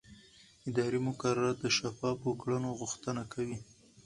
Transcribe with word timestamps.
اداري 0.69 0.99
مقررات 1.07 1.57
د 1.61 1.65
شفافو 1.77 2.31
کړنو 2.41 2.69
غوښتنه 2.79 3.21
کوي. 3.33 3.57